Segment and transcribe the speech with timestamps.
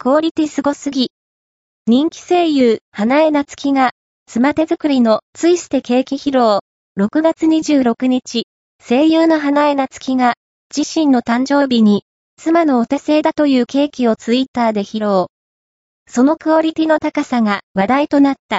[0.00, 1.10] クオリティすごすぎ。
[1.88, 3.90] 人気声優、花江夏樹が、
[4.26, 6.60] 妻手作りのツイステケーキ披露。
[7.04, 8.46] 6月26日、
[8.80, 10.34] 声優の花江夏樹が、
[10.72, 12.04] 自身の誕生日に、
[12.36, 15.26] 妻のお手製だというケーキをツイッターで披露。
[16.08, 18.56] そのクオリティの高さが話題となった。